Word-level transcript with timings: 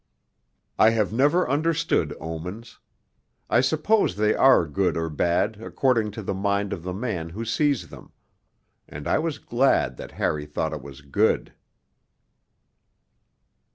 I 0.79 0.89
have 0.97 1.13
never 1.13 1.47
understood 1.47 2.11
omens; 2.19 2.79
I 3.51 3.61
suppose 3.61 4.15
they 4.15 4.33
are 4.33 4.65
good 4.65 4.97
or 4.97 5.11
bad 5.11 5.61
according 5.61 6.09
to 6.13 6.23
the 6.23 6.33
mind 6.33 6.73
of 6.73 6.81
the 6.81 6.91
man 6.91 7.29
who 7.29 7.45
sees 7.45 7.89
them: 7.89 8.11
and 8.89 9.07
I 9.07 9.19
was 9.19 9.37
glad 9.37 9.97
that 9.97 10.13
Harry 10.13 10.47
thought 10.47 10.73
it 10.73 10.81
was 10.81 11.01
good. 11.01 11.53